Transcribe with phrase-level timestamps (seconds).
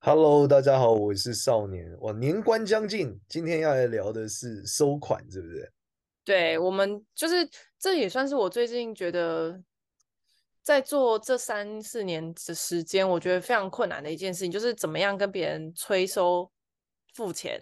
[0.00, 1.92] Hello，大家好，我是少年。
[2.00, 5.72] 哇，年关将近，今天要来聊的是收款，是不是？
[6.24, 7.34] 对，我们就是
[7.80, 9.60] 这也算是我最近觉得
[10.62, 16.48] 在做这三四年的时间，我觉得非常困难的一件事情，就是怎么样跟别人催收
[17.14, 17.60] 付钱。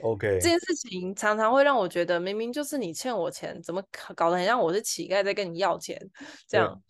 [0.00, 3.80] OK，这件事情常常会让我觉得，明明就是你欠我钱，怎么
[4.16, 5.96] 搞得很像我是乞丐在跟你要钱
[6.48, 6.82] 这样。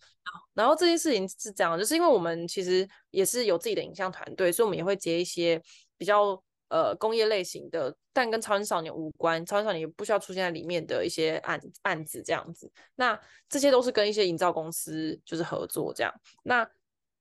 [0.53, 5.61] 然后这件事情是这样，就是因为我们其实也是有自己的影像团队，所以我们也会接一些
[5.97, 12.69] 比较呃工业类型的，但跟超人少年无关，超人少年也不需要出现在里面的一些案案子这样子。
[12.95, 16.13] 那这些都是跟一些营造公司就是合作这样。
[16.43, 16.69] 那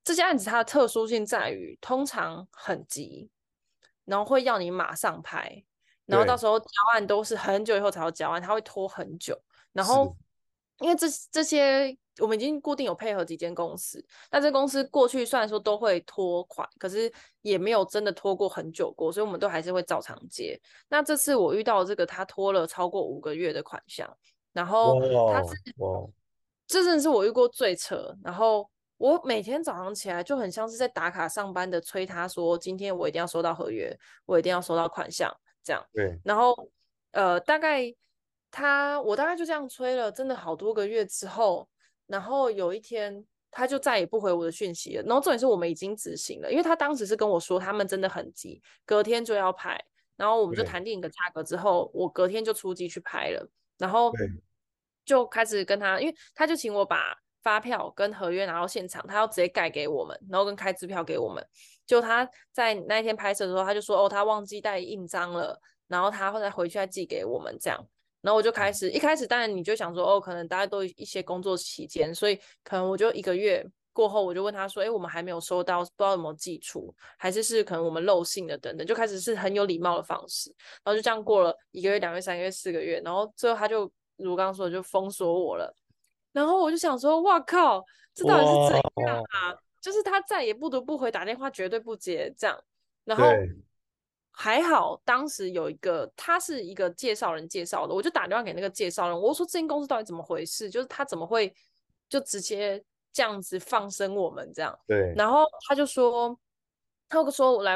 [0.03, 3.31] 这些案子它的特殊性在于，通常很急，
[4.05, 5.63] 然后会要你马上拍，
[6.07, 9.41] 然后到时候交案都是很久以后才要交案，它会拖很久。
[9.73, 10.17] 然后
[10.81, 11.97] 因为这这些。
[12.21, 20.61] 我们已经固定有配合几间公司，那这公司过去虽然说都会拖款，可是也没有真的拖过很久过，所以我们都还是会照常接。
[20.89, 24.13] 那这次我遇到这个，他拖了超过五个月的款项，
[24.53, 24.99] 然后
[25.33, 25.55] 他是，
[26.67, 28.13] 这真的是我遇过最扯。
[28.25, 33.97] 然后我每天早上起来就很像是在打卡上班的，催他说今天我一定要收到合约，
[34.27, 35.85] 我一定要收到款项，这样。
[35.93, 36.19] 对。
[36.25, 36.69] 然后
[37.13, 37.95] 呃，大概
[38.51, 41.69] 他我大概就这样催了，真的好多个月之后。
[42.09, 45.03] 然后有一天，他就再也不回我的讯息了。
[45.05, 49.81] 然后重点是我们已经执行了，因为他当时是跟我说他们真的很急，隔天就要拍。
[50.17, 53.49] 然后我们就谈定一个价格之后，我隔天就出击去拍了。
[53.77, 54.11] 然后
[55.05, 61.47] 就开始跟他，因为他就请我把发票跟合约拿到现场，他要直接盖给我们，然后跟开支票给我们。
[61.87, 67.87] 就他在那一天拍摄的时候，他就说哦，他忘记带印章了，然后他后来回去再寄给我们这样。
[68.21, 80.51] 然后我就开始，一开始当然你就想说，哦，可能大家都一些工作期间，所以可能我就一个月过后，我就问他说，哎，我们还没有收到，不知道有没有寄出，还是是可能我们漏信的等等，就开始是很有礼貌的方式，
[80.85, 85.73] 然后就这样过了一个月、两个月、三个月、四个月，然后最后他就如刚刚说的就封锁我了，
[86.33, 87.85] 然后我就想说，哇靠，
[88.15, 89.55] 这到底是怎样啊？
[89.81, 92.59] 就是他再也不读不回，打电话绝对不接这样，
[93.05, 93.25] 然后。
[94.41, 100.71] 还好，当时有一个，他是一个介绍人介绍的，我就打电话给那个介绍人，我说这间公司到底怎么回事？
[100.71, 101.53] 就是他怎么会
[102.09, 102.81] 就直接
[103.13, 104.79] 这样子放生我们这样？
[104.87, 105.13] 对。
[105.17, 106.39] 然后他就说，
[107.09, 107.75] 他就说我来，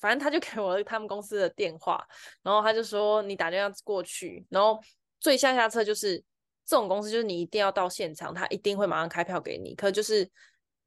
[0.00, 2.04] 反正他就给我他们公司的电话，
[2.42, 4.80] 然后他就说你打电话过去，然后
[5.20, 6.18] 最下下策就是
[6.66, 10.28] 这种公司就是你一定要到现场，他一定会马上开票给你，可就是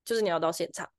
[0.04, 0.90] 就是你要到现场。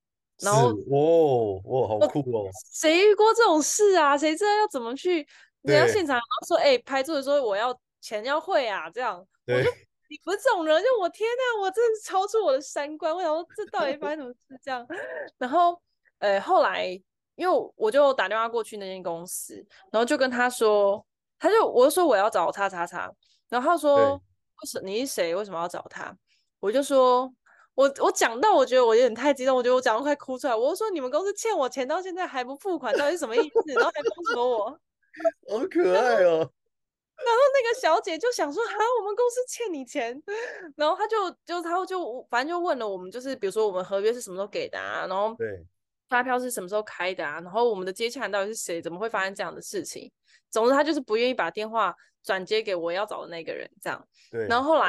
[0.42, 2.50] 然后哦，哇，好酷哦！
[2.72, 4.16] 谁遇过这种事啊？
[4.18, 5.26] 谁知道要怎么去？
[5.62, 9.18] 人家现场然后说，哎、欸，拍照的时候我要钱要汇啊，这样。
[9.46, 9.70] 我就
[10.08, 13.12] 你不是这种人，就我天呐，我真的是超出我的三观。
[13.12, 14.60] 我想说，这到底发生什么事？
[14.62, 14.86] 这样。
[15.38, 15.80] 然后，
[16.18, 16.86] 呃，后来
[17.34, 19.54] 因为我就打电话过去那间公司，
[19.90, 21.04] 然后就跟他说，
[21.38, 23.10] 他就我就说我要找叉叉叉，
[23.48, 25.34] 然后他说，为什你是谁？
[25.34, 26.16] 为什么要找他？
[26.60, 27.32] 我就说。
[27.76, 30.56] 我我讲到，我觉得我有点太激动，我觉得我讲到快哭出来。
[30.56, 33.72] 我就说你们公司欠我钱到现在还不付款，到底是什么意思？
[33.74, 34.64] 然后还封锁我，
[35.52, 36.38] 好可爱哦。
[37.18, 40.20] 然后那个小姐就想说，啊，我们公司欠你钱，
[40.76, 45.62] 然后她就就她就反正就问了我们，就是比如说我们合约是什么时候给的啊，然后对
[46.08, 48.80] 发票是什么时候开的啊，然后我们的接洽人到底是谁？
[48.80, 50.10] 怎么会发生这样的事情？
[50.50, 51.94] 总之她就是不愿意把电话
[52.24, 54.08] 转接给我要找的那个人，这样。
[54.30, 54.46] 对。
[54.46, 54.88] 然后后来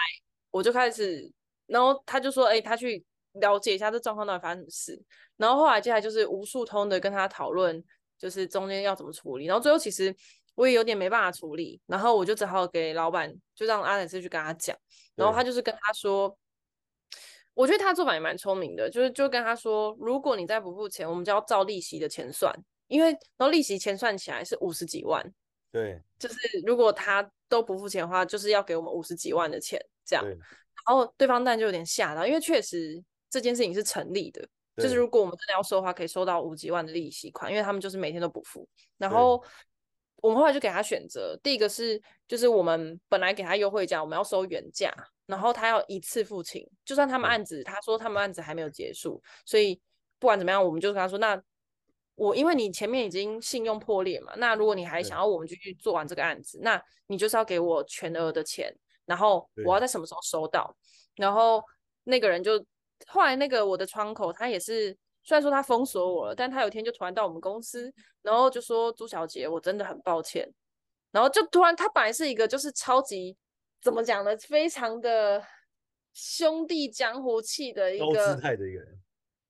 [0.51, 1.29] 我就开始。
[1.67, 5.01] 然后他就说：“哎、欸，他去了解一下这状况到底发生什么事。”
[5.37, 7.83] 然后后来接下来就是无数通的跟他讨论，
[8.17, 9.45] 就是中间要怎么处理。
[9.45, 10.15] 然后最后其实
[10.55, 14.75] 我也有点没办法处理，然后我就只好给老板，就让阿莱斯去跟他讲。
[15.13, 16.35] 然后他就是跟他说
[17.53, 22.51] ：“我觉得他做法也蛮聪明的，就是就跟他说，如果你再不付钱，我们就要照利息的钱算，
[22.87, 25.23] 因为然后利息钱算起来是五十几万。
[25.71, 26.35] 对，就是
[26.65, 30.25] 如果他都不付钱的话，就是要给我们五十几万的钱这样。”
[30.87, 34.47] 然后对方当然就有点吓到，因为确实这件事情是成立的，
[34.77, 38.67] 就是如果我们真的要收的话，可以收到五几万的利息款，因为他们就是每天都不付。
[38.97, 39.43] 然后
[40.21, 44.93] 我们后来就给他选择，第一个是就是我们本来给他优惠价，我们要收原价，
[45.25, 49.79] 然后他要一次付清，就算他们案子他说他们案子还没有结束，所以
[50.19, 51.41] 不管怎么样，我们就跟他说，那
[52.15, 58.73] 我因为你前面已经信用破裂嘛，那如果你还想要我们继续做完这个案子，那你就是要给我全额的钱，
[59.07, 60.71] 然后我要在什么时候收到？
[61.15, 61.63] 然后
[62.03, 62.63] 那个人就
[63.07, 70.47] 后来那个我的窗口他也是，虽然说他封锁我了，但他有一天就突然到我们公司，然后就说朱小姐，我真的很抱歉。
[71.11, 73.35] 然后就突然他本来是一个就是超级
[73.81, 75.43] 怎么讲呢，非常的
[76.13, 78.99] 兄弟江湖气的一个高姿态的一个人，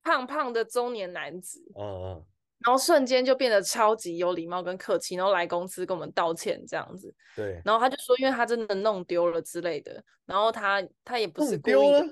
[0.03, 1.59] 胖胖的中年男子。
[1.75, 2.25] 嗯嗯。
[2.59, 7.13] 然后瞬间就变得超级有礼貌跟客气，然后来公司跟我们道歉这样子。
[7.35, 7.61] 对。
[7.63, 12.03] 然后他就说，因为他真的弄丢了之类的，然后他他也不是故意的，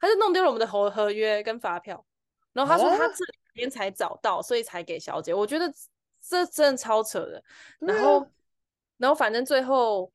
[0.00, 2.04] 他就弄丢了我们的合合约跟发票。
[2.52, 5.32] 然后他说他这两天才找到，啊、所以才给小姐。
[5.32, 5.72] 我觉得
[6.26, 7.42] 这真的超扯的。
[7.78, 8.26] 然后，啊、
[8.96, 10.10] 然后反正最后，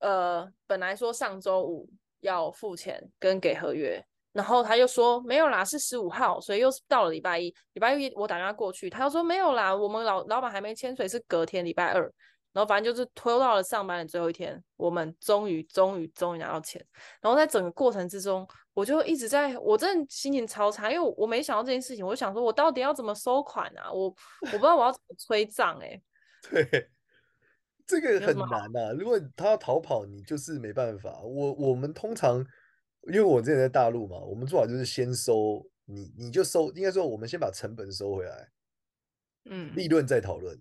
[0.00, 1.88] 呃，本来说上周五
[2.20, 4.04] 要付钱跟给合约。
[4.32, 7.54] 然后他又说没有啦，是十五号，所以又是到了礼拜一。
[7.74, 12.10] 礼拜一我打电话过去，他又说没有啦，我们老老板还没签，所以是隔天礼拜二。
[12.52, 16.82] 然后反正就是拖到了上班的最后一天，我们终于终于终于拿到钱。
[17.20, 23.90] 然后在整个过程之中，我就一直在，我真的心情超差，因为我，我没想到这件事情，我就想说我到底要怎么收款啊？
[23.92, 26.02] 我我不知道我要怎么催账哎、欸。
[26.50, 26.90] 对，
[27.86, 28.92] 这个很难啊。
[28.98, 31.20] 如果他要逃跑，你就是没办法。
[31.22, 32.42] 我我们通常。
[33.08, 38.48] 因为我之前在大陆嘛，我们做法就是先收你，你就收，应该说我们先把成本收回来，
[39.46, 40.56] 嗯，利润再讨论，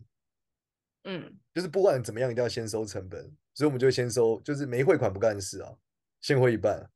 [1.03, 5.71] 嗯，就是不管怎么样，一定要先收成本，所以我们就先收，就是没汇款不干事啊，
[6.19, 6.89] 先汇一半。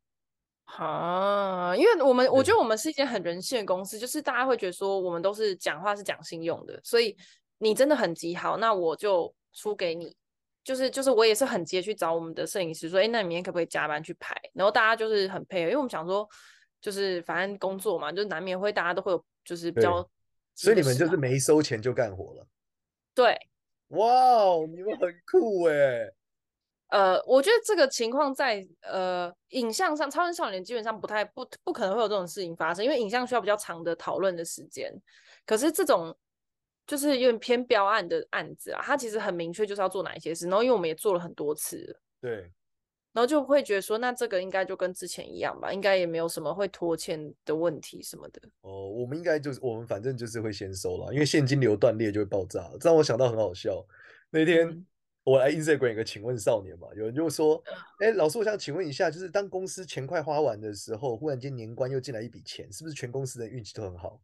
[0.65, 7.15] 啊，因为我们我觉得我们是一间很人性的公司，就是大家会觉得说我们都是讲话是讲信用的，所以
[7.59, 10.15] 你真的很极好，那我就出给你。
[10.65, 14.35] 就是就是我也是很急去找我们的摄影师说，哎，那你明天可不可以加班去拍？
[14.55, 16.27] 然后大家就是很配合，因为我们想说，
[16.81, 20.09] 就是反正工作嘛，就难免会大家都会有就是比较，
[20.55, 22.47] 所以你们就是没收钱就干活了。
[23.13, 23.37] 对，
[23.89, 26.11] 哇哦，你们很酷哎。
[26.87, 34.91] 呃，我觉得这个情况在呃影像上，超人少年基本上不太不不可能会有这种事情发生，因为影像需要比较长的讨论的时间。
[35.45, 36.17] 可是这种。
[36.87, 42.51] 就是有点偏标案的案子啊，他其实很明确就是要做哪一些事，然后因为我们也做了很多次，对，
[43.11, 48.41] 然后就会觉得说，那这个应该就跟之前一样吧，应该也没有什么会拖欠的问题什么的。
[48.61, 52.69] 哦，我们应该就是我们反正就是会先收了，因为现金流断裂就会爆炸。
[52.79, 53.83] 这让我想到很好笑，
[54.29, 54.85] 那天
[55.23, 57.59] 我来 Instagram 有个请问少年嘛，有人就说，
[57.99, 64.21] 哎、嗯，老师，我想请问一下，就是当公司钱快花完的时候，忽然间年关又进来一笔钱，是不是全公司的运气都很好？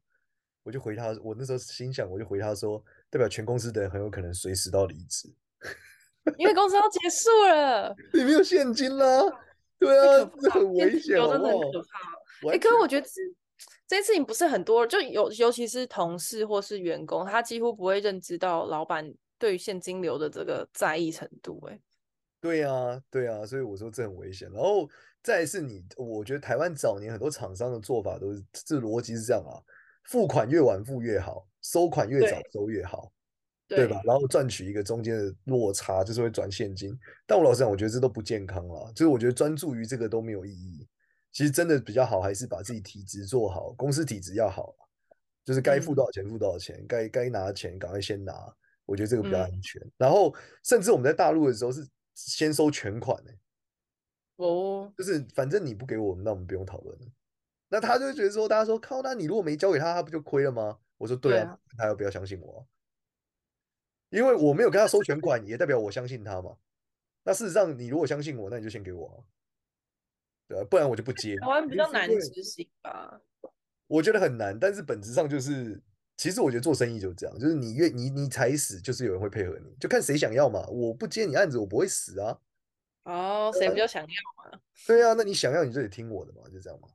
[0.64, 5.28] 我就回他，我那时候心想，我就回他说，代表全公司的人很有可能随时都要离职，
[6.38, 9.22] 因为公司要结束了，你没有现金啦，
[9.80, 12.50] 对啊，这很危险，真的很可怕。
[12.50, 13.14] 哎、欸，可是我觉得这
[13.88, 21.60] 这件事情不是很多，就尤尤其是同事或是员工，他几乎不会认知到老板对于现金流的这个在意程度。
[21.68, 21.80] 哎，
[22.40, 24.50] 对啊，对啊，所以我说这很危险。
[24.52, 24.88] 然后
[25.22, 29.58] 再来是你，我觉得台湾早年很多厂商的做法都是这逻辑是这样啊。
[30.04, 33.12] 付款越晚付越好，收款越早收越好，
[33.68, 34.02] 对，对吧？
[34.04, 36.98] 然后赚取一个中间的落差，就是会转现金。
[37.26, 38.92] 但我老实讲，我觉得这都不健康了。
[38.94, 40.88] 就是我觉得专注于这个都没有意义。
[41.32, 44.76] 其实真的比较好，还是把自己体质做好，公司体质要好。
[45.44, 48.34] 就是该付多少钱付多少钱，该、嗯、该拿的钱赶快先拿。
[48.86, 49.82] 我觉得这个比较安全。
[49.82, 53.38] 嗯、然后甚至我们在大陆的时候是先收全款的、欸。
[54.36, 57.06] 哦，就是反正你不给我们，那我们不用讨论了。
[57.72, 60.78] 那他就觉得说，大家说靠，那你如果没交给他，他不就亏了吗？
[60.98, 62.68] 我说对啊，对啊，他要不要相信我？
[64.10, 66.58] 因为我没有跟他收全款，也代表我相信他嘛。
[67.24, 69.26] 那事实上，你如果相信我，那你就先给我，
[70.50, 71.38] 对啊，不然我就不接。
[71.38, 73.22] 台湾比较难执行吧？
[73.88, 75.82] 我觉得很难，但是本质上就是，
[76.18, 80.68] 其实我觉得做生意就是这样，就是你越你你踩死，就是有人会配合你，就看谁想要嘛。
[80.68, 82.38] 我不接你案子，我不会死啊。
[83.04, 84.08] 哦，谁比较想要
[84.52, 84.60] 嘛？
[84.86, 86.90] 对啊，那你想要，你就得听我的嘛，就这样嘛。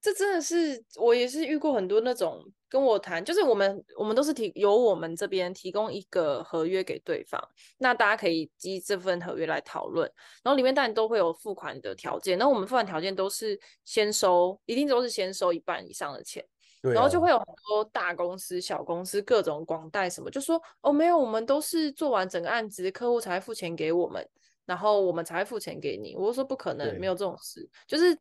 [0.00, 7.40] 这真的是我也是遇过很多那种跟我谈，就是我们我们都是提由我们这边提供一个合约给对方，
[7.78, 10.08] 那大家可以基这份合约来讨论，
[10.44, 16.44] 然后里面当然都会有付款的条件，那我们付款条件都是先收，一定都是先收一半以上的钱，
[16.82, 24.24] 然后就会有很多大公司、小公司各种广贷什么，就说哦没有，我们都是做完整个案子，客户才会付钱给我们，
[24.66, 28.16] 然后我们才会付钱给你，我就说不可能，没有这种事，就是。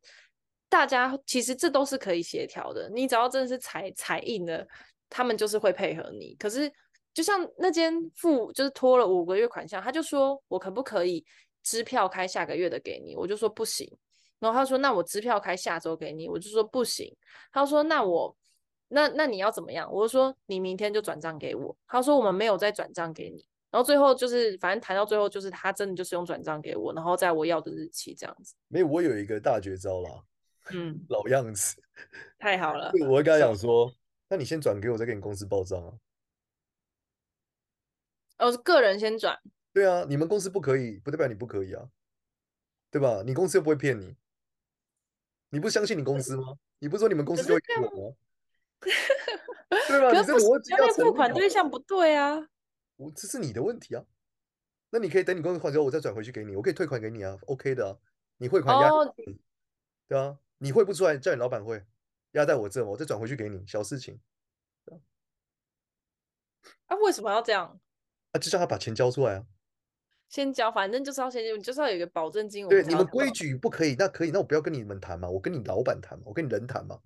[0.69, 4.67] 大家其实这都是可以协调的，你只要真的是踩踩硬的，
[5.09, 6.35] 他们就是会配合你。
[6.35, 6.71] 可是
[7.13, 11.25] 就像那间付就是拖了五个月款项，他就说我可不可以
[11.63, 13.15] 支票开下个月的给你？
[13.15, 13.89] 我就说不行。
[14.39, 17.15] 然后他说那我支票开下周给你，我就说不行。
[17.53, 18.35] 他说那我
[18.89, 19.89] 那那你要怎么样？
[19.91, 21.75] 我就说你明天就转账给我。
[21.87, 23.45] 他说我们没有再转账给你。
[23.71, 28.53] 然后最后就是反正谈到最后就是他真的就是用转账给我，然后在我要的日期这样子。
[28.67, 30.09] 没有，我有一个大绝招啦。
[30.73, 31.75] 嗯，老样子，
[32.39, 32.91] 太好了。
[33.07, 33.93] 我会跟他讲说，
[34.29, 35.93] 那你先转给我，再给你公司报账啊。
[38.39, 39.39] 哦，是个人先转。
[39.73, 41.89] 对啊，你们公司不可以，不代表你不可以啊，
[42.89, 43.21] 对吧？
[43.25, 44.15] 你公司又不会骗你，
[45.49, 46.57] 你不相信你公司吗？
[46.79, 48.15] 你不是说你们公司就会骗我吗？
[49.87, 50.11] 对吧？
[50.11, 52.47] 你这逻辑要付款对象不对啊。
[52.97, 54.03] 我这是你的问题啊。
[54.91, 57.97] 那你可以等你公司还之后，我再转回去给你，我可以退款给你啊，OK 的啊。
[58.37, 59.07] 你汇款压，oh.
[60.07, 61.85] 对啊，你汇不出来，叫你老板汇，
[62.31, 64.19] 压在我这，我再转回去给你，小事情。
[66.87, 67.79] 啊，为什么要这样？
[68.31, 69.45] 啊，就叫他把钱交出来啊。
[70.27, 72.67] 先交，反正就是要先，你就是要有一个保证金。
[72.67, 76.99] 对，你们规矩不可以，那可以，那我不要跟你们谈嘛，我跟你老板谈嘛，我跟你人谈嘛。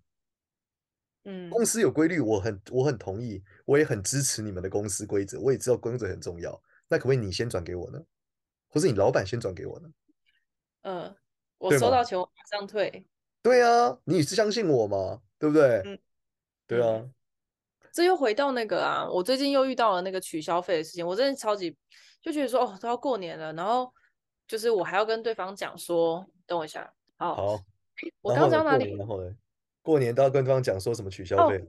[1.26, 6.64] 嗯，公司有规律，我很我很同意，我也很支持你们的公司规则，我也知道规则很重要。
[6.88, 8.00] 那可不可以你先转给我呢？
[8.70, 9.90] 或是你老板先转给我呢？
[10.84, 11.16] 嗯，
[11.58, 13.06] 我收到钱我马上退。
[13.42, 15.22] 对啊，你是相信我吗？
[15.38, 15.82] 对不对？
[15.86, 16.00] 嗯，
[16.68, 17.10] 对啊。
[17.92, 21.76] 这又回到那个啊，我最近又遇到了那个取消费的事情，我真的超级
[22.22, 23.92] 就觉得说，哦，都要过年了，然后
[24.48, 27.60] 就是我还要跟对方讲说，等我一下，好，好，
[28.22, 28.96] 我刚刚讲哪里？
[28.96, 29.36] 然后呢？
[29.82, 31.58] 过年都要跟对方讲说什么取消费？
[31.58, 31.62] 哦，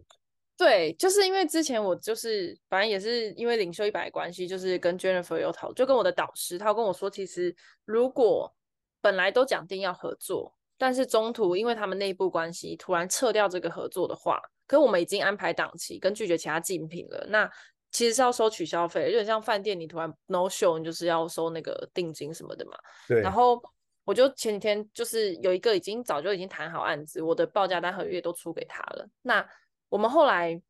[0.59, 7.55] 对，就是因为之前我就是反正也是因为领袖一百关系，就是跟 Jennifer 有讨，就跟我的导师，他跟我说，其实
[7.87, 8.55] 如果
[9.01, 17.49] 本来都讲定要合作，但是中途因为他们内部关系突然撤掉这个合作的话，可我们已经安排档期跟拒绝其他竞品了，那
[17.93, 22.73] 其实是要收取消费，有点像饭店你突然 no show，你就是要收那个定金什么的嘛。
[23.07, 23.63] 对，然后。
[24.05, 29.07] 我就前几天就是有一个已经早就已经谈好案子，我的报价单合约都出给他了。
[29.23, 29.47] 那
[29.89, 30.61] 我们后来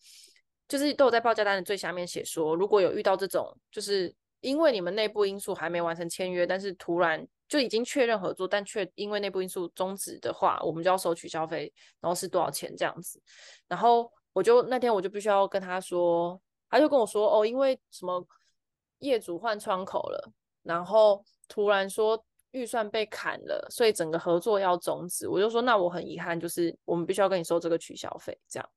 [0.69, 13.21] 就是都有在报价单的最下面写说，如果有遇到这种，就是因为你们内部因素还没完成签约，但是突然就已经确认合作，但却因为内部因素终止的话，我们就要收取消费，然后是多少钱这样子。
[13.69, 16.41] 然后我就那天我就必须要跟他说，
[16.71, 18.27] 他就跟我说哦，因为什么
[19.01, 22.25] 业主换窗口了，然后突然说。
[22.53, 25.29] 预算被砍了，所以整个合作要终止。
[25.29, 28.69] 我就说，那我很遗憾，就是我们必须要跟你收这个取消费，这样。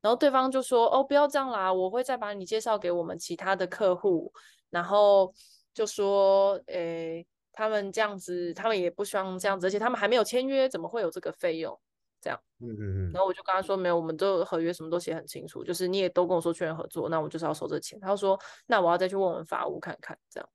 [0.00, 4.32] 然后对方就说，哦，不要这样啦，我会再把你介绍给我们其他的客户。
[4.70, 5.34] 然后
[5.74, 7.26] 就说，诶，
[7.60, 11.78] 他们这样子，他们也不希望这样子，而且他们还没有签约，怎么会有这个费用？
[12.18, 12.40] 这样。
[12.60, 13.12] 嗯嗯嗯。
[13.12, 18.00] 然后我就跟他说，没有，我们这合约什么都写很清楚，就是你也都跟我说确认合作，那我就是要收这钱。
[18.00, 20.48] 他说，那我要再去问问法务看看，这样。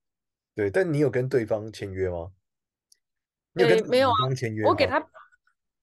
[0.56, 2.32] 对，但你有跟对方签约吗？
[3.54, 4.16] 对、没有啊，
[4.66, 4.98] 我给他，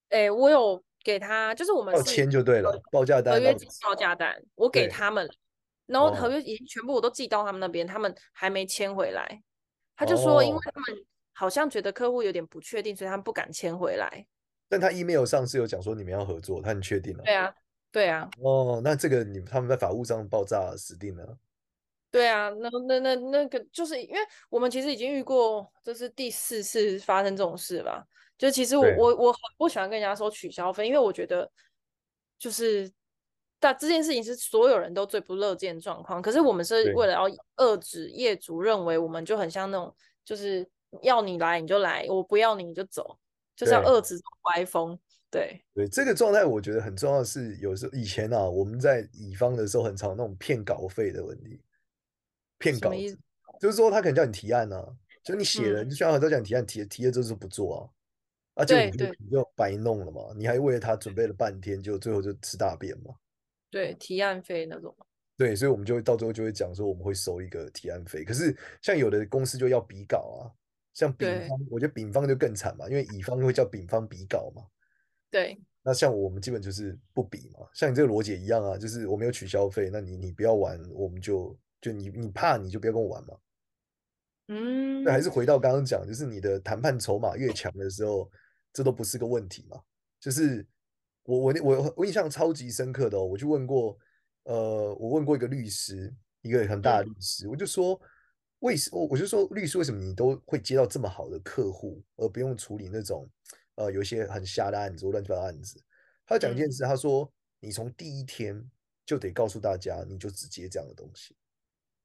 [0.08, 5.30] 哎、欸，我有给他，就是我们签就对了，报价单、合约报价单，我给他们，
[5.86, 9.42] 然后合约已经全部我都寄到他们那边，他们还没签回来。
[9.94, 14.26] 他就说，因为他们好像觉得客户有点不确定，所以他们不敢签回来。
[14.68, 17.22] 但他 email 上是有讲说你们要合作，他很确定了。
[17.24, 17.54] 对啊，
[17.90, 18.30] 对啊。
[18.40, 21.36] 哦，那这个你他们在法务上爆炸死定了。
[22.10, 24.20] 对啊，那那那那个就是因为
[24.50, 28.06] 我们其实已经遇过，这是第四次发生这种事吧。
[28.36, 31.50] 就其实我我我很不喜欢跟人家说取消费，因为我觉得
[32.38, 32.90] 就是
[33.60, 36.20] 但这件事情是所有人都最不乐见状况。
[36.20, 40.68] 可是我们是为了要遏制业主认为我们就很像那种，就是
[41.00, 43.18] 要你来你就来，我不要你你就走，
[43.56, 44.98] 就是要遏制歪风。
[45.30, 51.58] 对对，这个状态我觉得很重要的是，有时候以前啊，我们在乙方的时候很常那种骗稿费的问题。
[52.58, 53.18] 骗稿子，
[53.58, 54.86] 就是说他可能叫你提案呢、啊，
[55.24, 57.76] 就你写了，嗯、就需要很多叫你提案，提提了就不做
[58.54, 63.14] 啊，啊，结果你就你就白弄了嘛，你还为了他准备了半天，就最后就吃大便嘛。
[63.70, 64.94] 对，提案费那种。
[65.36, 68.22] 对，所以我们就会到最后就会讲说，我们会收一个提案费。
[68.22, 70.52] 可是像有的公司就要比稿啊，
[70.94, 74.62] 像丙方，我觉得丙方就更惨嘛，因为乙方会叫丙方比稿嘛。
[75.30, 75.60] 对。
[75.82, 81.58] 那像我们基本就是不比嘛，像你这个逻辑一样啊，就是我没有取消费，那你你不要玩，我们就。
[81.82, 83.36] 就你你怕你就不要跟我玩嘛，
[84.46, 88.30] 嗯，那还是回到刚刚讲，就是你的谈判筹码越强的时候，
[88.72, 89.82] 这都不是个问题嘛。
[90.20, 90.64] 就是
[91.24, 93.98] 我我我我印象超级深刻的哦，我就问过，
[94.44, 98.00] 呃，我问过一个律师，一个很大的律师，我就说
[98.62, 103.28] 为什么，我就说律师为什么你都会接到这么好的客户，而不用处理那种
[103.74, 105.82] 呃有一些很瞎的案子或乱七八糟的案子？
[106.24, 108.64] 他讲一件事，他说你从第一天
[109.04, 111.36] 就得告诉大家，你就只接这样的东西。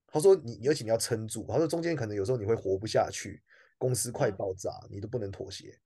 [0.07, 3.43] 他说你：“你而且你要撑住。”他说：“中间可能有时候你会活不下去，
[3.77, 5.77] 公司快爆炸，你都不能妥协。”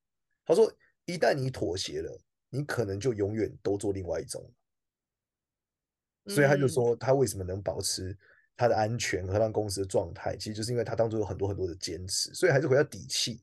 [0.45, 0.71] 他说
[1.05, 4.49] ：“一旦你妥协了，你可能就永远都做另外一种。”
[6.27, 8.15] 所以他就说他为什么能保持
[8.61, 13.41] 他的安全和他公司的状态，其实就是因为他当初有很多很多的坚持，所以还是回到底气。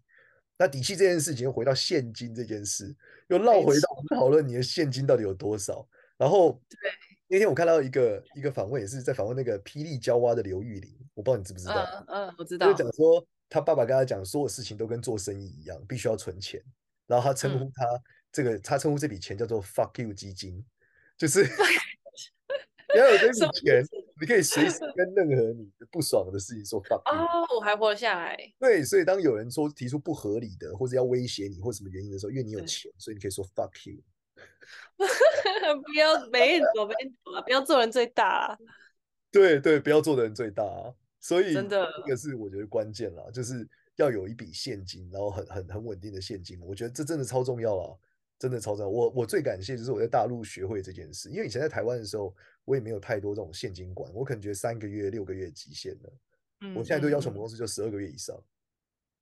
[0.56, 2.94] 那底气这件事情又回到现金这件事，
[3.26, 5.84] 又绕回到讨论你的现金到底有多少。
[6.16, 6.60] 然后
[7.26, 12.04] 那天我看到一个一个访问，也是在访问那个霹雳娇娃的刘玉玲，我不知道你知不知道？
[12.06, 12.68] 嗯嗯，我知道。
[12.68, 16.62] 就讲说他爸爸跟他讲，所有事情都跟做生意一样，必须要存钱。
[17.08, 17.84] 然后他称呼他
[18.30, 20.64] 这个，他称呼这笔钱叫做 “fuck you 基金”，
[21.18, 21.42] 就是
[22.96, 23.84] 要有这笔钱，
[24.20, 27.22] 你可以随时跟任何你不爽的事情说 “fuck you”。
[27.22, 28.36] 哦，我还活了下来。
[28.58, 34.00] 对，所以当有人说提出不合理的，或者要威胁你或什么原因的时候，因为你有钱，所以你可以说 “fuck you”。
[34.98, 36.94] 不要没走没
[37.24, 37.42] 走啊！
[37.42, 38.58] 不要做人最大啊。
[39.30, 40.94] 对对，不要做的人最大啊。
[41.20, 43.68] 所以真的，这个是我觉得关键啦，就是。
[43.98, 47.96] 要有一笔现金，然后很很很稳定的现金，我觉得这真的超重要啊，
[48.38, 48.88] 真的超重要。
[48.88, 52.32] 我我最感谢就是我在大陆学会这件事，因为以前在台湾的时候，
[52.68, 56.12] 我也没有太多这种现金管，我可能觉得三个月、六个月极限了。
[56.60, 58.36] 嗯，我现在都要求我们公司就十二个月以上，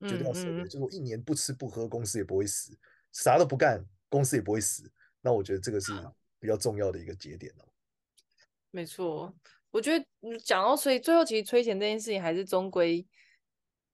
[0.00, 2.76] 绝对要十二个月，就是我一年不吃不喝，公司也不会死，
[3.12, 4.90] 啥都不干，公司也不会死。
[5.20, 5.92] 那我觉得这个是
[6.40, 7.64] 比较重要的一个节点了。
[8.72, 9.32] 没错，
[9.70, 10.04] 我觉得
[10.44, 13.06] 讲到所以最后其实催钱这件事情还是终归。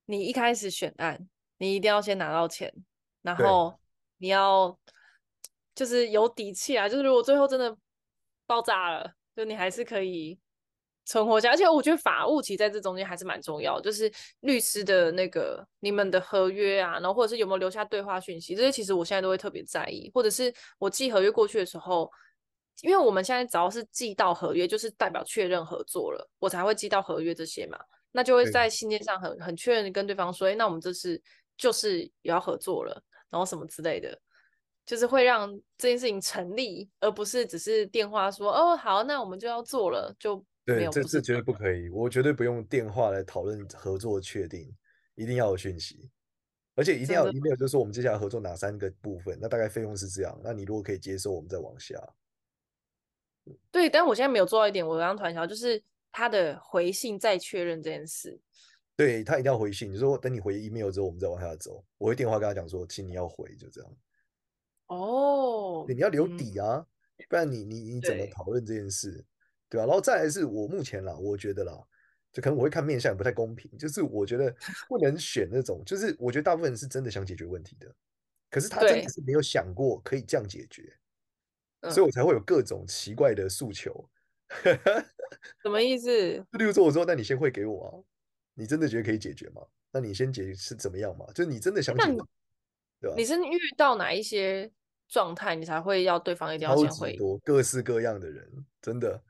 [0.06, 1.28] 你一开始选案，
[1.59, 2.73] 你一定要先拿到钱，
[3.21, 3.78] 然后
[4.16, 4.78] 你要
[5.75, 6.88] 就是有底气啊。
[6.88, 7.76] 就是如果最后真的
[8.47, 10.38] 爆炸了，就你还是可以
[11.04, 11.50] 存活下。
[11.50, 14.10] 而且我觉得法务其实在这中间还是蛮重要，就是
[14.40, 20.10] 律师的那个你们的合约啊，然后或者是有没有留下对话讯息，这些其实我现在都会特别在意。
[20.14, 22.10] 或者是我寄合约过去的时候，
[22.82, 27.78] 因为我们现在只要是寄到合约，就是代表确认合作了，我才会寄到合约这些嘛。
[28.14, 31.20] 那就会在信件上很很确认的跟对方说，哎，那我们这次
[31.56, 34.20] 就是也要合作了，然后什么之类的，
[34.84, 40.90] 就是会让这件事情成立，而不是只是电话说，哦，好，那我们就要做了，就没有。
[40.90, 44.70] 对，这这绝对不可以，我绝对不用电话来讨论合作确定，
[45.14, 46.10] 一定要有讯息，
[46.74, 51.97] 而且一定要有 email，就是说我们接下来合作哪三个部分，那大概费用是这样，那你如果可以接受，我们再往下。
[53.71, 55.82] 对，但我现在没有做到一点，我刚刚突然想到就是。
[56.14, 58.38] 他的回信再确认这件事，
[58.95, 59.90] 对，他一定要回信。
[59.90, 61.82] 你说等你回 email 之后，我们再往下走。
[61.97, 63.90] 我会电话跟他讲说，请你要回，就这样。
[64.86, 66.86] 哦，你要留底啊，
[67.18, 69.12] 嗯、不然你你你怎么讨论这件事，
[69.68, 69.86] 对，对吧？
[69.86, 71.73] 然后再来是我目前啦，我觉得啦，
[72.32, 74.54] 就可能我会看面相不太公平，就是我觉得
[74.88, 77.95] 不能选那种，就是我觉得大部分人是真的想解决问题的，
[78.50, 80.92] 可是他真的是没有想过可以这样解决，
[81.90, 84.08] 所以我才会有各种奇怪的诉求。
[85.62, 86.36] 什么意思？
[86.52, 87.90] 就例如说，我说，那你先汇给我啊？
[88.52, 89.62] 你真的觉得可以解决吗？
[89.90, 91.25] 那你先解决是怎么样嘛？
[91.34, 92.18] 就是你真的想解决，
[93.02, 93.17] 对吧？
[93.19, 94.71] 你是遇到哪一些
[95.08, 97.08] 状态，你才会要对方一定要先汇？
[97.08, 98.49] 超级多，各式各样的人，
[98.80, 99.23] 真的。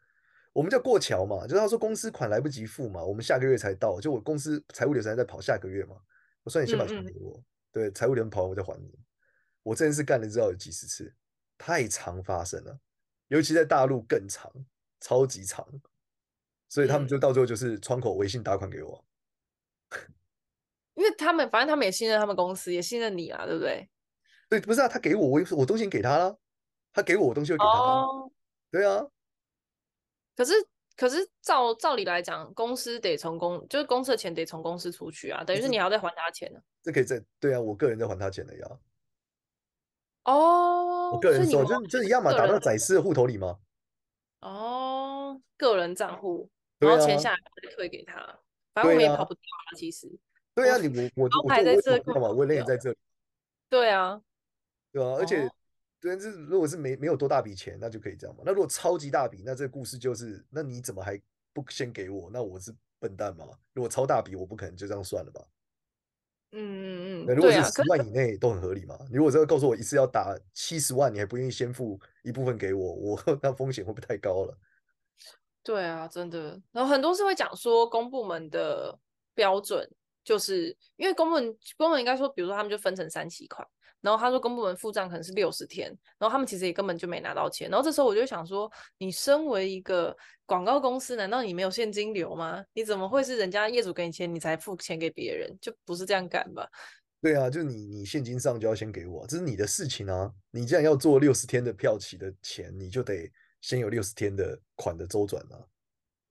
[0.52, 5.96] 我们叫过桥嘛，就是他说公司款来不及付嘛，我们下个月才到，就我公司财务流程在跑下个月嘛，
[6.44, 8.92] 我说你先把钱给我，嗯嗯对，财务流程跑完我再还你。
[9.62, 11.12] 我这件事干了知道有几十次，
[11.56, 12.78] 太常发生了，
[13.28, 14.52] 尤其在大陆更长。
[15.04, 15.66] 超级长，
[16.68, 19.04] 所以他们就到最后就是窗口微信打款给我，
[20.94, 23.88] 因为他们反正他们也信任他们公司，也信任你啊，对不对？
[24.48, 26.36] 对，不是啊，他给我我我东西给他了，
[26.92, 28.30] 他给我我东西又给他，oh.
[28.70, 29.06] 对啊。
[30.36, 30.52] 可是
[30.96, 36.60] 可是照照理来讲，公司得从公就是公司的钱得从公司出去啊，等于是你还要再还他钱呢。
[36.82, 38.66] 这可以再对啊，我个人在还他钱的呀。
[40.24, 43.58] 哦，oh, 我个人说就就一样嘛，打到宰司的户头里吗？
[44.40, 48.38] 哦，个人账户，然后钱下来再退给他，啊、
[48.74, 49.68] 反正我们也跑不掉啊。
[49.76, 50.08] 其实，
[50.54, 52.28] 对啊，你我我我排在这干嘛？
[52.28, 52.96] 我脸也在这里。
[53.68, 54.20] 对啊，
[54.92, 55.48] 对啊，而且，
[56.00, 58.42] 对，这如果是没没有多大笔钱，那就可以这样嘛。
[58.44, 61.20] 那如果超级大笔，那这个故事就是，那你怎么还
[61.52, 62.28] 不先给我？
[62.30, 63.46] 那我是笨蛋吗？
[63.72, 65.42] 如果超大笔，我不可能就这样算了吧？
[66.54, 68.98] 嗯嗯嗯，那如果是十万以内都很合理嘛？
[69.08, 74.58] 你如果这个告诉我一次要打七十万，你还不愿意先付一部分给我，我 那风险会不会太高了？
[75.62, 76.60] 对啊，真的。
[76.72, 78.98] 然后很多是会讲说公部门的
[79.34, 79.90] 标准，
[80.24, 81.44] 就是因为公部门
[81.76, 83.66] 公部门应该说，比如说他们就分成三期款。
[84.00, 85.86] 然后他说，公部门付账可能是六十天，
[86.18, 87.70] 然后他们其实也根本就没拿到钱。
[87.70, 92.64] 然后这时候我就想说，你身为一个广告公司，难道你没有现金流吗？
[92.72, 95.56] 你怎么会是人家业主给你钱，你才付钱给别人？
[95.60, 96.68] 就不是这样干吧？
[97.20, 100.28] 对啊，就你你现金上就要先给我，这是你的事情啊。
[100.50, 103.30] 你既然要做六十天的票期的钱，你就得
[103.60, 105.62] 先有六十天的款的周转啊。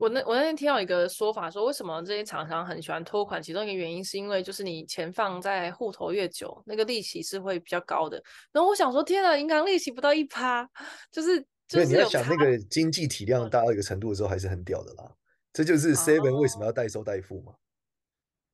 [0.02, 8.20] 我那我那天听到一个说法，说为什么这些厂商很喜欢拖款，其中一个原因是因为就是你钱放在户头越久，那个利息是会比较高的。
[8.52, 10.68] 然后我想说，天啊，银行利息不到一趴，
[11.12, 15.16] 就是就是你要想那个经济体量大到一个程度的时候，还是很屌的啦。
[15.54, 17.54] 这就是 Seven 为什么要代收代付嘛。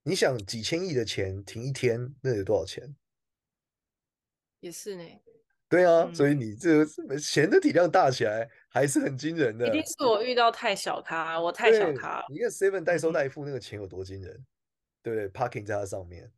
[0.03, 2.93] 你想几千亿的钱停一天，那得多少钱？
[4.59, 5.03] 也是呢。
[5.69, 9.67] 对啊，嗯所以你这个钱的体量大起来还是很惊人的。
[9.67, 12.23] 一定是我遇到太小咖，我太小对咖。
[12.29, 14.45] 你看 Seven 代收代付那个钱有多惊人，
[15.03, 16.31] 对不对？Parking 在它上面，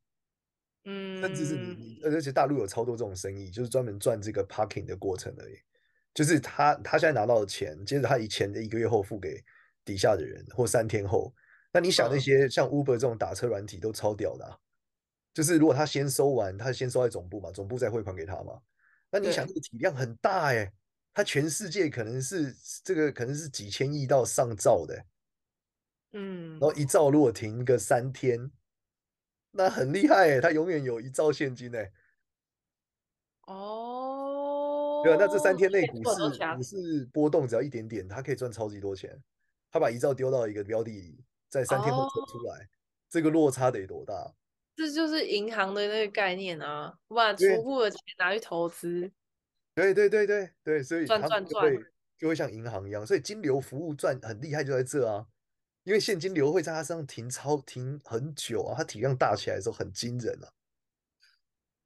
[0.86, 5.60] 嗯，甚至是你你，而且大陆有超多这种生意，就是专门赚这个 Parking 的过程而已。
[6.12, 9.44] 就是他他现在拿到的钱，接着他以前的一个月后付给
[9.86, 11.32] 底下的人，或三天后。
[11.72, 14.58] 那你想那些像 Uber 这种打车软体都超屌的啊，
[15.36, 18.60] 就是如果他先收完，他先收在总部嘛，总部再汇款给他嘛。
[19.12, 20.74] 那你想，这个体量很大哎、欸，
[21.14, 25.06] 它全世界可能是这个可能是几千亿到上兆的、欸，
[26.14, 28.52] 嗯，然后一兆如果停个三天，
[29.52, 31.92] 那很厉害哎、欸，它永远有一兆现金哎、欸。
[33.48, 39.20] 哦，对啊，那这三天内股市股市波动只要一点点，它可以赚超级多钱。
[39.72, 42.68] 他把一兆丢到一个标的里，在三天后走出来，
[43.08, 44.34] 这个落差得多大？
[44.80, 49.12] 这就是银行的那个概念啊，我把储户的钱拿去投资，
[49.76, 51.74] 对对对对对，所以赚赚赚
[52.18, 55.26] 就会像银行一样，所以金流服务赚很厉害就在这啊，
[55.84, 60.48] 因为现金流会在它身上停超停很久啊，它体量大起来的时候很惊人啊。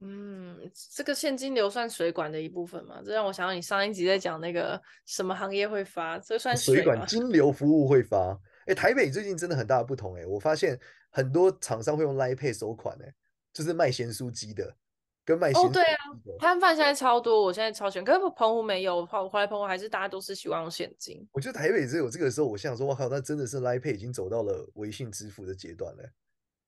[0.02, 3.02] 嗯，这个现金流算水管的一部分嘛？
[3.04, 8.40] 这让我想到你上一集在讲那个什么行业会发，这算水水管金流服务会发。
[8.68, 10.80] 哎，台北最近真的很大的不同哎，我发现
[11.14, 13.14] 很多厂商会用 Line Pay 收款哎，
[13.54, 14.76] 就是卖咸酥鸡的，
[15.24, 21.26] 跟卖咸哦对啊，的摊贩现在超多，我现在超喜欢，可是澎湖没有，后来澎湖还是大家都是喜欢用现金。
[21.32, 26.04] 我觉得台北只有这个时候，我想说，我靠，那真的是 Line Pay 已经走到了微信支付的阶段了。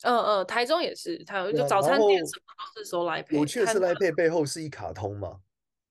[0.04, 2.44] 嗯嗯，台中也是，台中就早餐店什么
[2.76, 3.36] 都是收 Line Pay。
[3.38, 5.40] 有趣的是摊贩 Line Pay 背后是一卡通嘛，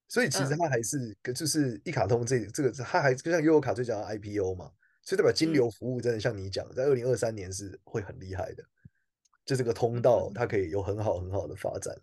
[0.07, 4.71] 所以其实嗯它还是就是一卡通这这个，它还就像悠游卡最讲的 IPO 嘛，
[5.05, 8.65] 所以代表金流服务真的像你讲的，在二零二三年是会很厉害的，
[9.45, 11.95] 就这个通道它可以有很好很好的发展。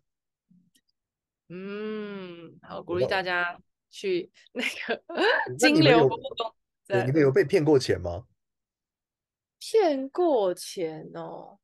[1.49, 3.59] 嗯，好，鼓励大家
[3.89, 5.03] 去那个
[5.57, 6.53] 金流活动。
[6.87, 8.25] 对，你们有被骗过钱吗？
[9.57, 11.59] 骗过钱哦？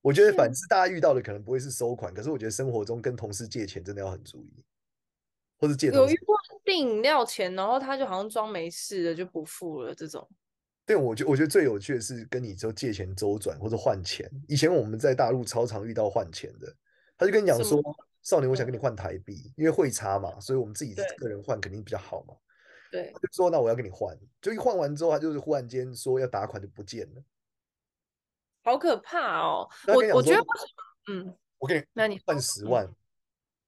[0.00, 4.64] 我觉得反之，大家遇到的可能不会是收款，可是我觉得生活中跟同事借钱真的要很注意，
[5.58, 10.28] 或是借有遇过订饮料钱，然后他就好像装没事的就不付了这种。
[10.84, 14.28] 对，我觉我觉得最有趣的是跟你说借钱周转或者换钱。
[14.48, 16.74] 以前我们在大陆超常遇到换钱的，
[17.16, 17.80] 他就跟你讲说
[18.22, 22.34] ：“少年，我想跟你换台币，因为汇差嘛，所以我们自己个人换肯定比较好嘛。”
[22.90, 27.22] 对，就说：“那我要跟你换。”就一换完之后，他就是忽然间说要打款就不见了。
[28.64, 29.68] 好可怕哦！
[29.88, 30.44] 我我觉得，
[31.10, 32.88] 嗯，我给你那你换十万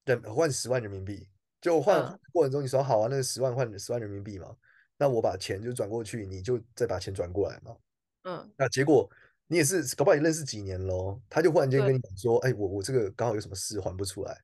[0.04, 1.28] 人，换十万人民币，
[1.60, 4.54] 就换嗯过程中你说好啊，那个十万换十万人民币嘛，
[4.96, 7.76] 那我把钱就转过去，你就再把钱转过来嘛。
[8.24, 9.10] 嗯，那结果
[9.46, 14.40] 你也是搞不好也认识几年喽，他就忽然间跟你讲说，哎，我我这个刚好有什么事还不出来，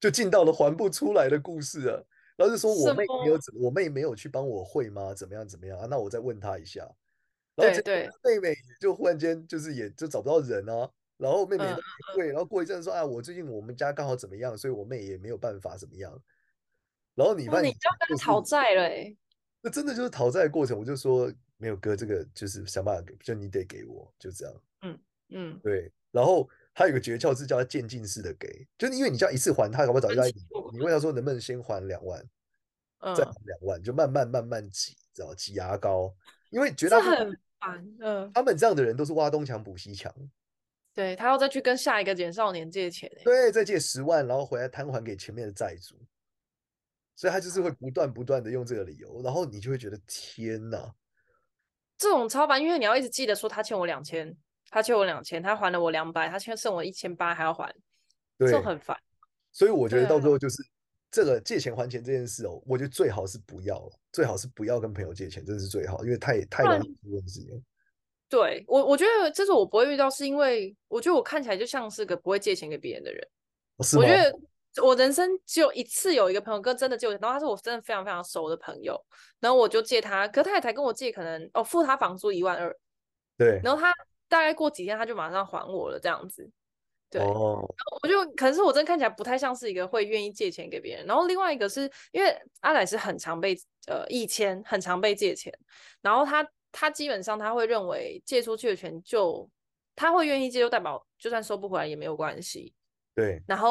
[0.00, 2.02] 就进到了还不出来的故事啊。
[2.34, 5.14] 然后就说我妹没有，我妹没有去帮我汇吗？
[5.14, 5.86] 怎么样怎么样啊？
[5.88, 6.88] 那我再问她一下。
[7.54, 7.82] 然后
[8.24, 16.18] 妹妹就忽然间就是也就找不到人啊，然后妹妹也都没汇，然后过一阵说，啊，我最近我们家刚好怎么样，所以我妹也没有办法怎么样。
[17.14, 19.14] 然后你发现你就跟他讨债了哎，
[19.62, 20.78] 那真的就是讨债的过程。
[20.78, 24.54] 我就说没有哥，这个就是想办法给，就你得给我，就这样。
[24.82, 24.98] 嗯
[25.30, 25.90] 嗯，对。
[26.10, 32.22] 然后还有一个诀窍是叫他渐进式的给，就是因为你叫一次还，他搞不好早就在你，你问他说能不能先还两万，
[32.98, 36.14] 嗯，再还两万，就慢慢慢慢挤，知道挤牙膏。
[36.50, 40.14] 因为觉得很烦嗯，他们这样的人都是挖东墙补西墙，
[40.92, 45.96] 对他要再去跟下一个简少年借钱，对，再借十万，然后回来摊还给前面的债主，
[47.22, 50.92] 所以他就是会不断不断的用这个理由，然后你就会觉得天哪，
[51.96, 54.36] 这种超烦，因为你要一直记得说他欠我两千，
[54.70, 57.72] 他欠我两千，他还了我两百，他欠剩我一千八还要还，
[58.36, 58.98] 对，这很烦。
[59.52, 60.56] 所以我觉得到最后啊就是
[61.12, 67.62] 这个借钱还钱这件事哦，我觉得最好是不要了，最好是不要跟朋友借钱，真的是最好，因为太太容易出问题了。
[68.28, 73.28] 对我，我觉得这是我不会遇到，是因为我觉得我看起来就像是个不会借钱给别人的人。
[73.76, 74.36] 哦是吗我觉得
[74.82, 78.98] 我人生只有一次有一个朋友跟真的借我，然后他是我真的非常非常熟的朋友，
[79.40, 82.74] 然后我就借他，可他也才跟我借，可能哦付他房租一万二，
[83.36, 83.92] 对，然后他
[84.28, 86.50] 大概过几天他就马上还我了，这样子。
[87.10, 87.62] 对，哦，
[88.02, 91.04] 我就可能是我真的看起来不太像是一个会愿意借钱给别人。
[91.04, 93.54] 然后另外一个是因为阿奶是很常被
[93.86, 95.52] 呃以前很常被借钱，
[96.00, 99.46] 然后他他基本上他会认为借出去的钱就
[99.94, 102.72] 他会愿意借，就代表就算收不回来也没有关系。
[103.14, 103.70] 对，然后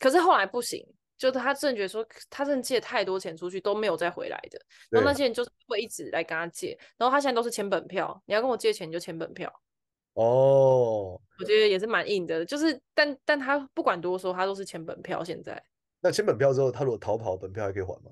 [0.00, 0.84] 可是后来不行，
[1.16, 4.60] 就是他真的觉得说，他真的借太多钱出去都没有再回来的，
[4.90, 9.52] 然后那些人就是会一直来跟他借，然后他现在都是签本票，你要跟我借钱你就签本票。
[10.14, 15.22] 哦，我觉得也是蛮硬的，就是但但他不管多说，他都是签本票。
[15.22, 15.62] 现在
[16.00, 18.10] 那签本票之后，他如果逃跑，本票还可以还吗？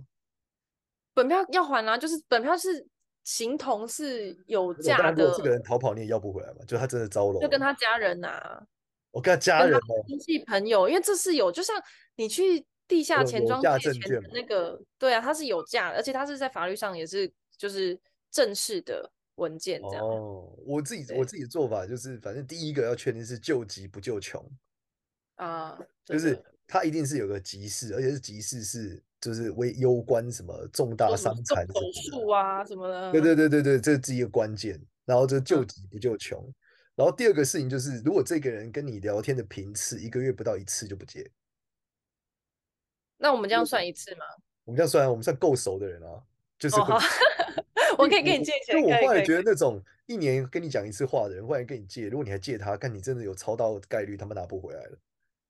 [1.12, 2.86] 本票要还啊，就是本票是
[3.24, 5.34] 形同是有价的。
[5.36, 6.64] 这个人逃跑你也要不回来嘛？
[6.66, 8.64] 就他真的招了，就跟他家人啊，
[9.10, 11.76] 我跟他家人哦，亲戚朋友，因为这是有，就像
[12.16, 17.98] 你去地下钱庄借钱的那个，对啊，它是有价，而且它是在法律上也是就是
[18.30, 19.10] 正式的。
[19.38, 24.44] 文件这样哦，我自己我自己的做法就是，反正第一个要确定是救急不救穷
[25.36, 33.12] 啊，就是他一定是有个急事，而且是急事是就是危攸关什么重大伤残手术啊什么的。
[33.12, 34.76] 对对对对对，这是一个关键。
[35.04, 36.54] 然后这救急不救穷，嗯，
[36.98, 41.30] 然后第二个事情就是，如果这个人跟你聊天的频次一个月不到一次就不接，
[43.18, 44.24] 那我们这样算一次吗？
[44.64, 46.20] 我们这样算，我们算够熟的人啊，
[46.58, 46.74] 就是。
[46.82, 47.00] 哦
[47.96, 54.98] 我可以跟你借钱，因为我后来觉得那种一年跟你讲一次话的人，忽然跟你借，如果你还借他，看你真的有超到概率，他们拿不回来了。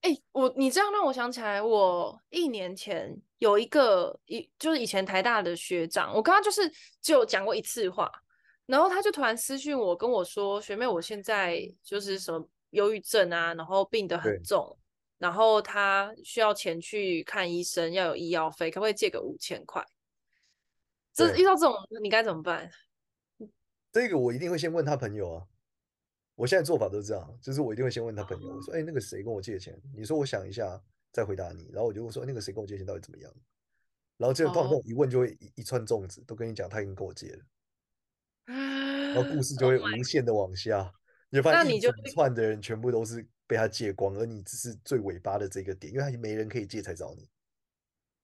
[0.01, 8.11] 哎、欸，我你这样让我想起来，我一年前有一个一就是以前台大的学长，我跟他就是就讲过一次话，
[8.69, 14.79] 然后他就突然私讯我跟我说，学妹，我现在就是什么忧郁症啊，然后病得很重，
[15.17, 19.83] 然后他需要钱去看医生，要有医药费，可不可以借个五千块？
[21.15, 22.71] 这遇到这种你该怎么办？
[23.91, 25.47] 这个我一定会先问他朋友啊。
[26.35, 33.33] 我现在做法都是这样，就是我一定会先问他朋友，我说：“哎，那个谁跟我借钱？”你说：“我想一下再回答你。”然后我就会说：“那个谁跟我借钱到底怎么样？”
[34.19, 37.43] 然后这个通常这种一问就会一一串粽子，都跟你讲他已经跟我借了，
[38.49, 40.93] 然后故事就会无限的往下，
[41.31, 47.29] 你就发现一整串的人全部都是被他借光，而你只是最尾巴的这个点，因为他没人可以借才找你。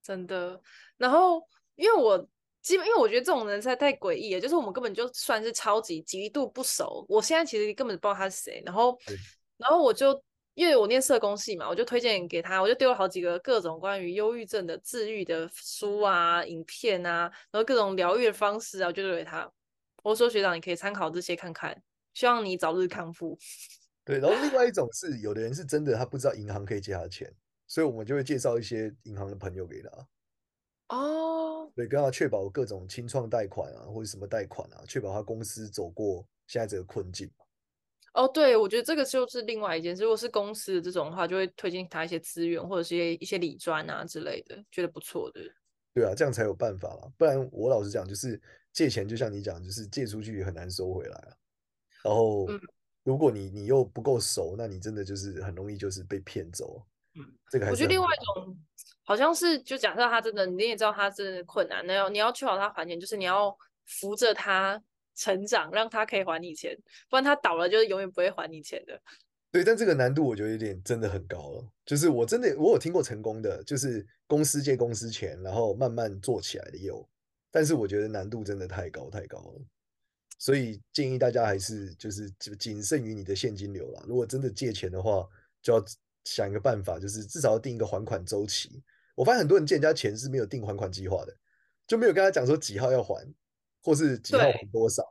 [0.01, 0.61] 真的，
[0.97, 1.41] 然后
[1.75, 2.27] 因为我。
[2.65, 7.05] 基本因为我觉得这种人实在太诡异了，就是我们根本就算是超级极度不熟。
[7.07, 8.97] 我现在其实根本不知道他是谁，然后，
[9.57, 10.19] 然后我就
[10.55, 19.47] 因为我念社工系嘛，我就推荐给他，我就丢了好几个各种关于忧郁症的治愈的书啊、影片啊，然后各种疗愈的方式啊，我就丢给他。
[20.05, 21.75] 我说学长，你可以参考这些看看，
[22.13, 23.35] 希望你早日康复。
[24.03, 27.33] 对，然后另外一种是，有的人是真的他不知道银行可以借他钱，
[27.65, 29.89] 所以我们就会介绍一些银行的朋友给他。
[30.95, 37.27] 哦，对，跟他确保各种清创贷款啊，或者什么贷款啊，确保他公司走过现在这个困境。
[38.13, 40.03] 哦，对，我觉得这个就是另外一件事。
[40.03, 45.41] 如果是公司的这种的话，就会推荐他一些资源，或者是一些一些理专啊之类的，觉得不错的。
[45.95, 47.11] 对啊，这样才有办法啦。
[47.17, 48.39] 不然我老实讲，就是
[48.75, 51.31] 借钱，就像你讲，就是借出去也很难收回来啊。
[52.03, 52.47] 然后，
[53.03, 56.85] 如果你你又不够熟，那你真的就是很容易就是被骗走。
[57.15, 58.59] 嗯，这个还是我觉得另外一种。
[59.07, 64.81] 好像是，就假设他真的，你也知道他真的困难，那要你要确保他还钱，就是你要扶着他
[65.15, 66.75] 成长，让他可以还你钱，
[67.07, 68.99] 不然他倒了，就是永远不会还你钱的。
[69.51, 71.71] 对，但这个难度我觉得有点真的很高了。
[71.85, 77.07] 就是我真的我有听过成功的，就是公司借公司钱，然后慢慢做起来的也有，
[77.55, 79.61] 但是我觉得难度真的太高太高了。
[80.37, 84.03] 所以建议大家还是就是仅慎于你的现金流啦。
[84.05, 85.25] 如果真的借钱的话，
[85.61, 85.85] 就要
[86.25, 88.83] 想一个办法，就是至少要定一个还款周期。
[89.15, 91.33] 我发现很多人借人家钱是没有定还款计划的，
[91.87, 93.25] 就没有跟他讲说几号要还，
[93.81, 95.01] 或是几号还多少。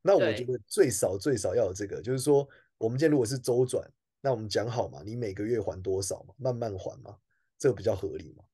[0.00, 3.86] 那我觉得最少最少要有这个，就是说我们今天如果是周转，
[4.22, 7.14] 那我们讲好嘛，你每个月还多少嘛，慢慢还嘛，
[7.58, 8.44] 这个比较合理嘛，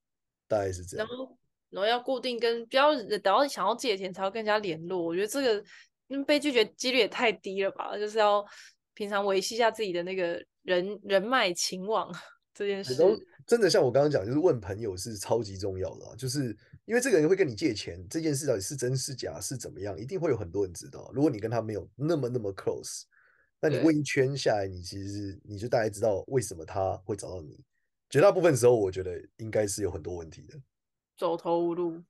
[0.49, 1.07] 大概是这样。
[1.07, 1.39] 然后，
[1.77, 5.63] 然后要固定跟不要等到你想要借钱才要跟人家联络，我觉得这个
[6.07, 8.43] 因为被拒绝几率也太低了吧，就是要
[8.95, 12.11] 平常维系一下自己的那个人人脉情网
[12.55, 12.95] 这件事。
[13.47, 21.11] 真的像我刚刚讲，就是问朋友是超级重要的啊，就是因为这个人会跟你借钱，这件事到底是真是假是怎么样，一定会有很多人知道。
[21.13, 23.03] 如果你跟他没有那么那么 close，
[23.61, 27.63] 那你问一圈下来，你其实你就大概知道为什么他会找到你。
[28.09, 30.59] 绝大部分时候，我觉得应该是有很多问题的，
[31.17, 32.03] 走投无路，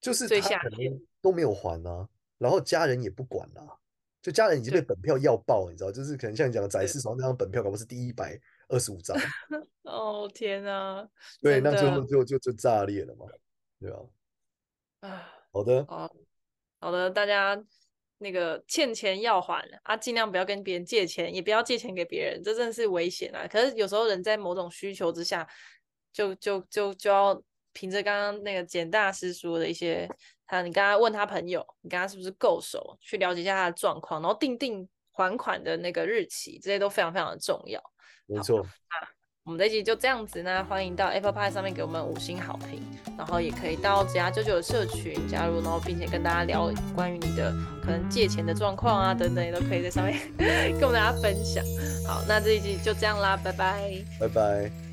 [0.00, 2.08] 就是他可能都没有还啊，
[2.38, 3.78] 然后家人也不管啊，
[4.20, 8.38] 就家人已经被本票要爆，你知道，就是可能像你讲的宰市手上那张本票，搞不是第一百。
[8.68, 9.16] 二十五张，
[9.84, 11.08] 哦天啊！
[11.40, 13.24] 对，那最后就就就炸裂了嘛，
[13.78, 13.98] 对吧？
[15.02, 16.12] 啊，好的，好
[16.80, 17.64] 好的，大家
[18.18, 23.46] 那个欠钱要还啊，尽量不要跟别人借钱，也不要借钱给别人，这真的是危险啊！
[23.46, 25.48] 可是有时候人在某种需求之下，
[26.12, 27.40] 就就就就要
[27.76, 30.08] 凭着刚刚那个简大师说的一些，
[30.46, 37.78] 他你刚刚问他朋友，你跟他是不是够熟，去了解一下他的状况，然后定定还款的那个日期，这些都非常非常的重要。
[38.24, 38.66] 没错，
[39.44, 42.82] 我们这一集就这样子呢，欢迎到 Apple Pie 上面给我们五星好评，
[43.18, 47.52] 然后也可以到子牙九九的社群加入，然后并且跟大家聊关于你的
[47.84, 50.18] 可能借钱的状况啊等等，也都可以在上面
[50.80, 51.62] 跟我们大家分享。
[52.08, 54.85] 好，那这一集就这样啦，拜拜，拜拜。